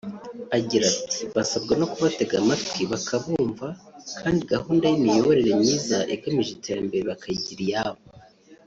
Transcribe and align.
Agira 0.57 0.85
ati 0.93 1.19
“Basabwa 1.35 1.73
no 1.79 1.85
kubatega 1.91 2.35
amatwi 2.41 2.81
bakabumva 2.91 3.67
kandi 4.19 4.41
gahunda 4.53 4.85
y’imiyoborere 4.87 5.51
myiza 5.61 5.97
igamije 6.15 6.51
iterambere 6.53 7.03
bakayigira 7.11 7.63
iyabo 7.67 8.01